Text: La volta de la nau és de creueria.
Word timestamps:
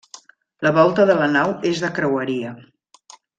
La 0.67 0.71
volta 0.77 1.05
de 1.11 1.17
la 1.19 1.27
nau 1.35 1.53
és 1.73 1.83
de 1.85 1.93
creueria. 1.99 2.57